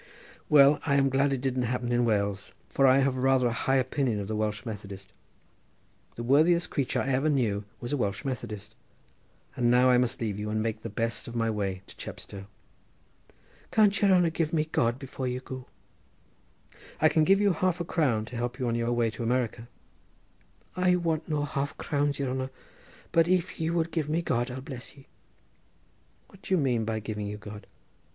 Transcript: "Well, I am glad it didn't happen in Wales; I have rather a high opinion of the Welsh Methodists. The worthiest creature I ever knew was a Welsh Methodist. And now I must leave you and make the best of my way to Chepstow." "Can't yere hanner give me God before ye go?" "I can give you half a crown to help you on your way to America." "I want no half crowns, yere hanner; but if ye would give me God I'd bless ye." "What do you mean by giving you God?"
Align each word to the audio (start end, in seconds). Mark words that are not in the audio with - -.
"Well, 0.49 0.79
I 0.83 0.95
am 0.95 1.09
glad 1.09 1.31
it 1.31 1.41
didn't 1.41 1.61
happen 1.61 1.91
in 1.91 2.05
Wales; 2.05 2.53
I 2.75 2.97
have 3.01 3.17
rather 3.17 3.45
a 3.45 3.53
high 3.53 3.75
opinion 3.75 4.19
of 4.19 4.27
the 4.27 4.35
Welsh 4.35 4.65
Methodists. 4.65 5.13
The 6.15 6.23
worthiest 6.23 6.71
creature 6.71 7.01
I 7.03 7.09
ever 7.09 7.29
knew 7.29 7.65
was 7.79 7.93
a 7.93 7.97
Welsh 7.97 8.25
Methodist. 8.25 8.73
And 9.55 9.69
now 9.69 9.91
I 9.91 9.99
must 9.99 10.19
leave 10.19 10.39
you 10.39 10.49
and 10.49 10.59
make 10.59 10.81
the 10.81 10.89
best 10.89 11.27
of 11.27 11.35
my 11.35 11.51
way 11.51 11.83
to 11.85 11.95
Chepstow." 11.95 12.47
"Can't 13.71 14.01
yere 14.01 14.11
hanner 14.11 14.31
give 14.31 14.53
me 14.53 14.65
God 14.65 14.97
before 14.97 15.27
ye 15.27 15.37
go?" 15.37 15.67
"I 16.99 17.07
can 17.07 17.23
give 17.23 17.39
you 17.39 17.53
half 17.53 17.79
a 17.79 17.85
crown 17.85 18.25
to 18.25 18.35
help 18.35 18.57
you 18.57 18.67
on 18.67 18.73
your 18.73 18.91
way 18.93 19.11
to 19.11 19.21
America." 19.21 19.67
"I 20.75 20.95
want 20.95 21.29
no 21.29 21.43
half 21.45 21.77
crowns, 21.77 22.17
yere 22.17 22.29
hanner; 22.29 22.49
but 23.11 23.27
if 23.27 23.59
ye 23.59 23.69
would 23.69 23.91
give 23.91 24.09
me 24.09 24.23
God 24.23 24.49
I'd 24.49 24.65
bless 24.65 24.97
ye." 24.97 25.05
"What 26.29 26.41
do 26.41 26.55
you 26.55 26.57
mean 26.59 26.85
by 26.85 26.99
giving 26.99 27.27
you 27.27 27.37
God?" 27.37 27.67